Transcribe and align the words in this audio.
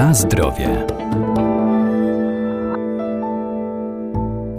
Na 0.00 0.14
zdrowie. 0.14 0.99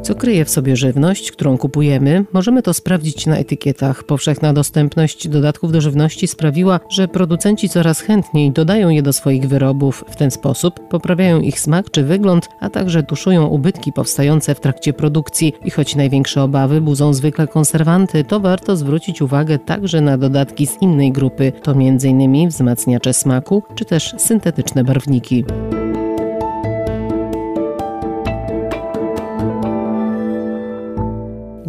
Co 0.01 0.15
kryje 0.15 0.45
w 0.45 0.49
sobie 0.49 0.75
żywność, 0.75 1.31
którą 1.31 1.57
kupujemy? 1.57 2.25
Możemy 2.33 2.61
to 2.61 2.73
sprawdzić 2.73 3.25
na 3.25 3.37
etykietach. 3.37 4.03
Powszechna 4.03 4.53
dostępność 4.53 5.27
dodatków 5.27 5.71
do 5.71 5.81
żywności 5.81 6.27
sprawiła, 6.27 6.79
że 6.89 7.07
producenci 7.07 7.69
coraz 7.69 8.01
chętniej 8.01 8.51
dodają 8.51 8.89
je 8.89 9.01
do 9.01 9.13
swoich 9.13 9.47
wyrobów. 9.47 10.03
W 10.09 10.15
ten 10.15 10.31
sposób 10.31 10.79
poprawiają 10.89 11.41
ich 11.41 11.59
smak 11.59 11.91
czy 11.91 12.03
wygląd, 12.03 12.49
a 12.59 12.69
także 12.69 13.03
tuszują 13.03 13.47
ubytki 13.47 13.93
powstające 13.93 14.55
w 14.55 14.59
trakcie 14.59 14.93
produkcji. 14.93 15.53
I 15.65 15.71
choć 15.71 15.95
największe 15.95 16.43
obawy 16.43 16.81
budzą 16.81 17.13
zwykle 17.13 17.47
konserwanty, 17.47 18.23
to 18.23 18.39
warto 18.39 18.75
zwrócić 18.75 19.21
uwagę 19.21 19.59
także 19.59 20.01
na 20.01 20.17
dodatki 20.17 20.67
z 20.67 20.81
innej 20.81 21.11
grupy. 21.11 21.51
To 21.63 21.71
m.in. 21.71 22.49
wzmacniacze 22.49 23.13
smaku 23.13 23.63
czy 23.75 23.85
też 23.85 24.13
syntetyczne 24.17 24.83
barwniki. 24.83 25.45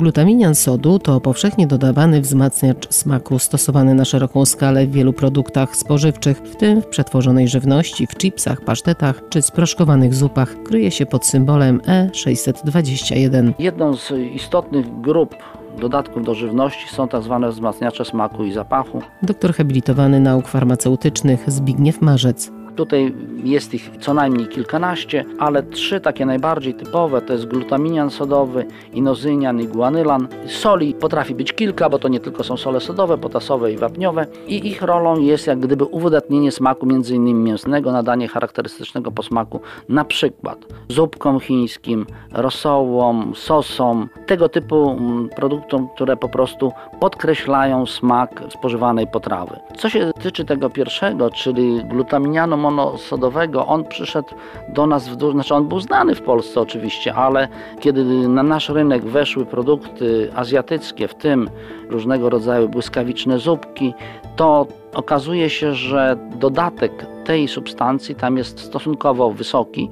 Glutaminian 0.02 0.55
sodu 0.55 0.98
to 0.98 1.20
powszechnie 1.20 1.66
dodawany 1.66 2.20
wzmacniacz 2.20 2.92
smaku 2.95 3.38
stosowany 3.38 3.95
na 3.95 4.05
szeroką 4.05 4.45
skalę 4.45 4.87
w 4.87 4.92
wielu 4.92 5.12
produktach 5.12 5.77
spożywczych, 5.77 6.38
w 6.38 6.56
tym 6.56 6.83
w 6.83 6.87
przetworzonej 6.87 7.48
żywności, 7.48 8.06
w 8.06 8.16
chipsach, 8.16 8.61
pasztetach 8.61 9.23
czy 9.30 9.42
sproszkowanych 9.42 10.15
zupach. 10.15 10.62
Kryje 10.62 10.91
się 10.91 11.06
pod 11.06 11.27
symbolem 11.27 11.78
E621. 11.80 13.52
Jedną 13.59 13.97
z 13.97 14.11
istotnych 14.11 15.01
grup 15.01 15.34
dodatków 15.80 16.25
do 16.25 16.34
żywności 16.34 16.89
są 16.89 17.09
tak 17.09 17.23
zwane 17.23 17.50
wzmacniacze 17.50 18.05
smaku 18.05 18.45
i 18.45 18.53
zapachu. 18.53 19.03
Doktor 19.23 19.55
habilitowany 19.55 20.20
nauk 20.20 20.48
farmaceutycznych 20.48 21.50
Zbigniew 21.50 22.00
Marzec. 22.00 22.61
Tutaj 22.77 23.15
jest 23.45 23.75
ich 23.75 23.91
co 24.01 24.15
najmniej 24.15 24.47
kilkanaście, 24.47 25.25
ale 25.39 25.62
trzy 25.62 26.01
takie 26.01 26.27
najbardziej 26.27 26.75
typowe 26.75 27.23
to 27.23 27.33
jest 27.33 27.47
glutaminian 27.47 28.11
sodowy, 28.11 28.67
inozynian 28.92 29.61
i 29.61 29.69
guanylan. 29.69 30.29
Soli 30.47 30.95
potrafi 30.95 31.34
być 31.34 31.53
kilka, 31.53 31.91
bo 31.91 31.98
to 31.98 32.09
nie 32.09 32.20
tylko 32.20 32.45
są 32.45 32.56
sole 32.56 32.81
sodowe, 32.81 33.19
potasowe 33.19 33.73
i 33.73 33.77
wapniowe 33.77 34.27
i 34.47 34.69
ich 34.69 34.83
rolą 34.83 35.20
jest 35.20 35.47
jak 35.47 35.61
gdyby 35.61 35.84
uwydatnienie 35.84 36.53
smaku 36.53 36.87
m.in. 36.91 37.45
mięsnego, 37.45 37.92
nadanie 37.92 38.29
charakterystycznego 38.29 39.12
posmaku 39.12 39.61
na 39.89 40.05
przykład 40.05 40.59
zupkom 40.89 41.41
chińskim, 41.41 42.07
rosołom, 42.33 43.33
sosom, 43.36 44.09
tego 44.27 44.48
typu 44.48 44.91
mm, 44.91 45.29
produktom, 45.29 45.89
które 45.95 46.17
po 46.17 46.29
prostu 46.29 46.73
podkreślają 47.01 47.86
smak 47.86 48.42
spożywanej 48.51 49.07
potrawy. 49.07 49.57
Co 49.79 49.89
się 49.89 50.11
tyczy 50.23 50.45
tego 50.45 50.70
pierwszego, 50.70 51.31
czyli 51.31 51.84
glutaminianu 51.84 52.57
monosodowego, 52.62 53.66
on 53.66 53.84
przyszedł 53.84 54.28
do 54.68 54.86
nas 54.86 55.08
w 55.08 55.32
znaczy 55.32 55.55
on 55.55 55.68
był 55.68 55.80
znany 55.80 56.14
w 56.14 56.22
Polsce 56.22 56.60
oczywiście, 56.60 57.14
ale 57.14 57.48
kiedy 57.80 58.28
na 58.28 58.42
nasz 58.42 58.68
rynek 58.68 59.05
weszły 59.05 59.46
produkty 59.46 60.30
azjatyckie, 60.34 61.08
w 61.08 61.14
tym 61.14 61.50
różnego 61.88 62.30
rodzaju 62.30 62.68
błyskawiczne 62.68 63.38
zupki, 63.38 63.94
to 64.36 64.66
okazuje 64.94 65.50
się, 65.50 65.74
że 65.74 66.16
dodatek 66.36 67.06
tej 67.24 67.48
substancji 67.48 68.14
tam 68.14 68.36
jest 68.36 68.60
stosunkowo 68.60 69.30
wysoki 69.30 69.90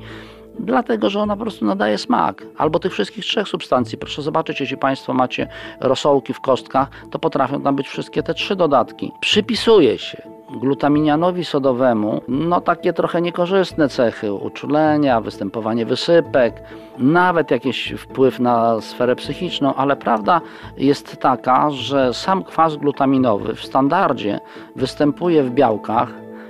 dlatego 0.59 1.11
że 1.11 1.21
ona 1.21 1.37
po 1.37 1.43
prostu 1.43 1.65
nadaje 1.65 1.99
smak. 1.99 2.47
Albo 2.57 2.79
tych 2.79 2.93
wszystkich 2.93 3.25
trzech 3.25 3.49
substancji. 3.49 3.99
Proszę 3.99 4.23
zobaczyć, 4.23 4.61
jeśli 4.61 4.77
Państwo 4.77 5.15
macie 5.15 5.49
rosołki 5.81 6.33
w 6.35 6.41
kostkach, 6.41 6.89
to 7.11 7.19
potrafią 7.19 7.63
tam 7.63 7.77
być 7.77 7.89
wszystkie 7.89 8.23
te 8.23 8.35
trzy 8.35 8.57
dodatki. 8.57 9.13
Przypisuje 9.21 9.99
się 9.99 10.23
glutaminianowi 10.55 11.45
sodowemu 11.45 12.21
no 12.29 12.61
takie 12.61 12.93
trochę 12.93 13.21
niekorzystne 13.21 13.89
cechy 13.89 14.33
uczulenia, 14.33 15.21
występowanie 15.21 15.87
wysypek, 15.87 16.63
nawet 16.99 17.51
jakiś 17.51 17.95
wpływ 17.99 18.41
na 18.41 18.81
sferę 18.81 19.17
psychiczną, 19.17 19.75
ale 19.75 19.97
prawda 19.97 20.41
jest 20.77 21.17
taka, 21.17 21.71
że 21.71 22.15
sam 22.15 22.45
kwas 22.45 22.77
glutaminowy 22.77 23.55
w 23.55 23.65
standardzie 23.65 24.41
występuje 24.77 25.43
w 25.43 25.51
białkach, 25.51 26.09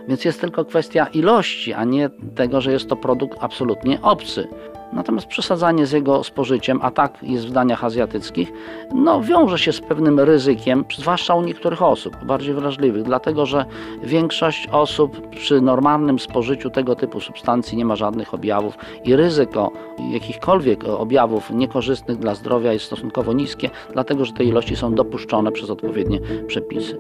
więc 0.09 0.25
jest 0.25 0.41
tylko 0.41 0.65
kwestia 0.65 1.07
ilości, 1.07 1.73
a 1.73 1.85
nie 1.85 2.11
tego, 2.35 2.61
że 2.61 2.73
jest 2.73 2.89
to 2.89 2.97
produkt 2.97 3.39
absolutnie 3.41 4.03
obcy. 4.03 4.49
Natomiast 4.93 5.27
przesadzanie 5.27 5.87
z 5.87 5.93
jego 5.93 6.25
spożyciem, 6.25 6.79
a 6.83 6.91
tak 6.91 7.19
jest 7.23 7.47
w 7.47 7.51
daniach 7.51 7.85
azjatyckich, 7.85 8.53
no, 8.95 9.21
wiąże 9.23 9.59
się 9.59 9.73
z 9.73 9.81
pewnym 9.81 10.21
ryzykiem, 10.21 10.85
zwłaszcza 10.99 11.35
u 11.35 11.43
niektórych 11.43 11.83
osób, 11.83 12.25
bardziej 12.25 12.55
wrażliwych, 12.55 13.03
dlatego 13.03 13.47
że 13.47 13.65
większość 14.03 14.69
osób 14.73 15.29
przy 15.31 15.61
normalnym 15.61 16.19
spożyciu 16.19 16.71
tego 16.71 16.97
typu 16.97 17.21
substancji 17.21 17.79
nie 17.79 17.85
ma 17.85 17.97
żadnych 17.97 18.35
objawów 18.35 18.79
i 19.05 19.17
ryzyko 19.17 19.71
jakichkolwiek 20.13 20.85
objawów 20.85 21.51
niekorzystnych 21.51 22.19
dla 22.19 22.35
zdrowia 22.35 22.73
jest 22.73 22.85
stosunkowo 22.85 23.33
niskie, 23.33 23.71
dlatego 23.93 24.25
że 24.25 24.33
te 24.33 24.45
ilości 24.45 24.77
są 24.77 24.95
dopuszczone 24.95 25.53
przez 25.53 25.71
odpowiednie 25.71 26.21
przepisy. 26.47 26.99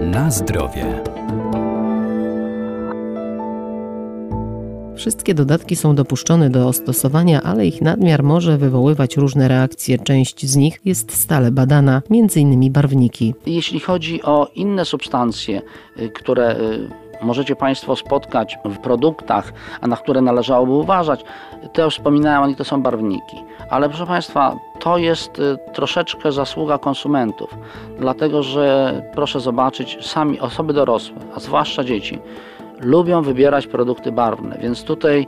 Na 0.00 0.30
zdrowie. 0.30 1.02
Wszystkie 4.96 5.34
dodatki 5.34 5.76
są 5.76 5.94
dopuszczone 5.94 6.50
do 6.50 6.72
stosowania, 6.72 7.42
ale 7.42 7.66
ich 7.66 7.82
nadmiar 7.82 8.22
może 8.22 8.58
wywoływać 8.58 9.16
różne 9.16 9.48
reakcje. 9.48 9.98
Część 9.98 10.46
z 10.46 10.56
nich 10.56 10.80
jest 10.84 11.16
stale 11.16 11.50
badana, 11.50 12.02
m.in. 12.10 12.72
barwniki. 12.72 13.34
Jeśli 13.46 13.80
chodzi 13.80 14.22
o 14.22 14.48
inne 14.54 14.84
substancje, 14.84 15.62
y, 15.98 16.10
które 16.10 16.56
y, 16.56 16.88
możecie 17.22 17.56
Państwo 17.56 17.96
spotkać 17.96 18.58
w 18.64 18.78
produktach, 18.78 19.52
a 19.80 19.86
na 19.86 19.96
które 19.96 20.20
należałoby 20.20 20.72
uważać, 20.72 21.24
to 21.72 21.84
już 21.84 21.94
wspominałem, 21.94 22.42
oni 22.42 22.56
to 22.56 22.64
są 22.64 22.82
barwniki. 22.82 23.36
Ale 23.70 23.88
proszę 23.88 24.06
Państwa, 24.06 24.56
to 24.80 24.98
jest 24.98 25.38
y, 25.38 25.58
troszeczkę 25.72 26.32
zasługa 26.32 26.78
konsumentów, 26.78 27.50
dlatego 27.98 28.42
że 28.42 29.02
proszę 29.14 29.40
zobaczyć, 29.40 29.98
sami 30.00 30.40
osoby 30.40 30.72
dorosłe, 30.72 31.16
a 31.36 31.40
zwłaszcza 31.40 31.84
dzieci, 31.84 32.18
lubią 32.80 33.22
wybierać 33.22 33.66
produkty 33.66 34.12
barwne, 34.12 34.58
więc 34.62 34.84
tutaj 34.84 35.26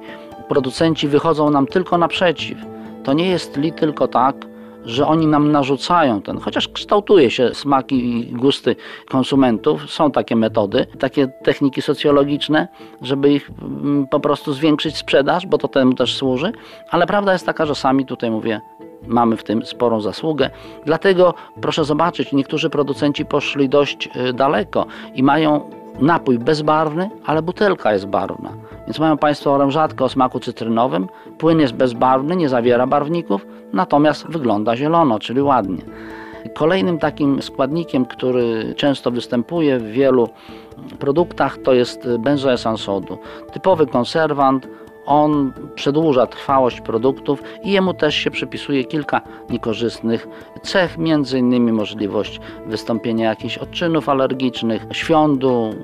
producenci 0.48 1.08
wychodzą 1.08 1.50
nam 1.50 1.66
tylko 1.66 1.98
naprzeciw. 1.98 2.58
To 3.04 3.12
nie 3.12 3.28
jest 3.28 3.56
li 3.56 3.72
tylko 3.72 4.08
tak, 4.08 4.46
że 4.86 5.06
oni 5.06 5.26
nam 5.26 5.52
narzucają 5.52 6.22
ten, 6.22 6.38
chociaż 6.38 6.68
kształtuje 6.68 7.30
się 7.30 7.54
smaki 7.54 8.10
i 8.10 8.32
gusty 8.32 8.76
konsumentów, 9.08 9.90
są 9.90 10.10
takie 10.10 10.36
metody, 10.36 10.86
takie 10.98 11.28
techniki 11.28 11.82
socjologiczne, 11.82 12.68
żeby 13.02 13.32
ich 13.32 13.50
mm, 13.62 14.06
po 14.06 14.20
prostu 14.20 14.52
zwiększyć 14.52 14.96
sprzedaż, 14.96 15.46
bo 15.46 15.58
to 15.58 15.68
temu 15.68 15.94
też 15.94 16.16
służy, 16.16 16.52
ale 16.90 17.06
prawda 17.06 17.32
jest 17.32 17.46
taka, 17.46 17.66
że 17.66 17.74
sami 17.74 18.06
tutaj 18.06 18.30
mówię, 18.30 18.60
mamy 19.06 19.36
w 19.36 19.44
tym 19.44 19.66
sporą 19.66 20.00
zasługę. 20.00 20.50
Dlatego 20.84 21.34
proszę 21.60 21.84
zobaczyć, 21.84 22.32
niektórzy 22.32 22.70
producenci 22.70 23.24
poszli 23.24 23.68
dość 23.68 24.08
y, 24.16 24.32
daleko 24.32 24.86
i 25.14 25.22
mają 25.22 25.70
napój 26.00 26.38
bezbarwny, 26.38 27.10
ale 27.26 27.42
butelka 27.42 27.92
jest 27.92 28.06
barwna. 28.06 28.52
Więc 28.86 28.98
mają 28.98 29.18
Państwo 29.18 29.54
orężatkę 29.54 30.04
o 30.04 30.08
smaku 30.08 30.40
cytrynowym, 30.40 31.08
płyn 31.38 31.60
jest 31.60 31.72
bezbarwny, 31.72 32.36
nie 32.36 32.48
zawiera 32.48 32.86
barwników, 32.86 33.46
natomiast 33.72 34.26
wygląda 34.26 34.76
zielono, 34.76 35.18
czyli 35.18 35.42
ładnie. 35.42 35.82
Kolejnym 36.54 36.98
takim 36.98 37.42
składnikiem, 37.42 38.06
który 38.06 38.74
często 38.76 39.10
występuje 39.10 39.78
w 39.78 39.86
wielu 39.86 40.28
produktach, 40.98 41.58
to 41.58 41.74
jest 41.74 42.08
benzoesan 42.18 42.76
sodu. 42.76 43.18
Typowy 43.52 43.86
konserwant, 43.86 44.68
on 45.06 45.52
przedłuża 45.74 46.26
trwałość 46.26 46.80
produktów 46.80 47.42
i 47.62 47.70
jemu 47.70 47.94
też 47.94 48.14
się 48.14 48.30
przypisuje 48.30 48.84
kilka 48.84 49.20
niekorzystnych 49.50 50.28
cech, 50.62 50.98
między 50.98 51.38
innymi 51.38 51.72
możliwość 51.72 52.40
wystąpienia 52.66 53.28
jakichś 53.28 53.58
odczynów 53.58 54.08
alergicznych, 54.08 54.86
świądu, 54.92 55.74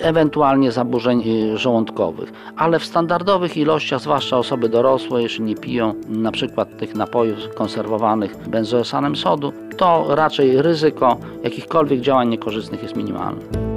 ewentualnie 0.00 0.72
zaburzeń 0.72 1.22
y, 1.26 1.58
żołądkowych. 1.58 2.32
Ale 2.56 2.78
w 2.78 2.84
standardowych 2.84 3.56
ilościach, 3.56 4.00
zwłaszcza 4.00 4.38
osoby 4.38 4.68
dorosłe, 4.68 5.22
jeśli 5.22 5.44
nie 5.44 5.54
piją 5.54 5.94
na 6.08 6.32
przykład 6.32 6.78
tych 6.78 6.94
napojów 6.94 7.54
konserwowanych 7.54 8.48
benzoesanem 8.48 9.16
sodu, 9.16 9.52
to 9.76 10.06
raczej 10.08 10.62
ryzyko 10.62 11.18
jakichkolwiek 11.42 12.00
działań 12.00 12.28
niekorzystnych 12.28 12.82
jest 12.82 12.96
minimalne. 12.96 13.67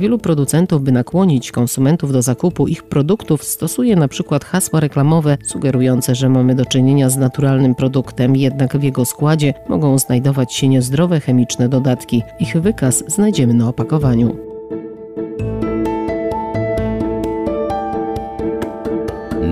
Wielu 0.00 0.18
producentów, 0.18 0.82
by 0.82 0.92
nakłonić 0.92 1.52
konsumentów 1.52 2.12
do 2.12 2.22
zakupu 2.22 2.68
ich 2.68 2.82
produktów, 2.82 3.44
stosuje 3.44 3.96
na 3.96 4.08
przykład 4.08 4.44
hasła 4.44 4.80
reklamowe 4.80 5.38
sugerujące, 5.44 6.14
że 6.14 6.28
mamy 6.28 6.54
do 6.54 6.64
czynienia 6.64 7.10
z 7.10 7.16
naturalnym 7.16 7.74
produktem, 7.74 8.36
jednak 8.36 8.78
w 8.78 8.82
jego 8.82 9.04
składzie 9.04 9.54
mogą 9.68 9.98
znajdować 9.98 10.54
się 10.54 10.68
niezdrowe 10.68 11.20
chemiczne 11.20 11.68
dodatki. 11.68 12.22
Ich 12.38 12.60
wykaz 12.60 13.04
znajdziemy 13.06 13.54
na 13.54 13.68
opakowaniu. 13.68 14.36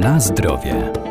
Na 0.00 0.20
zdrowie. 0.20 1.07